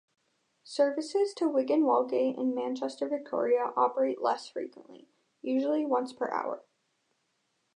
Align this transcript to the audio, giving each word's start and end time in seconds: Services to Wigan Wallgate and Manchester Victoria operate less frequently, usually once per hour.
Services 0.63 1.31
to 1.35 1.47
Wigan 1.47 1.83
Wallgate 1.83 2.35
and 2.35 2.55
Manchester 2.55 3.07
Victoria 3.07 3.71
operate 3.77 4.19
less 4.19 4.49
frequently, 4.49 5.07
usually 5.43 5.85
once 5.85 6.11
per 6.11 6.31
hour. 6.31 6.63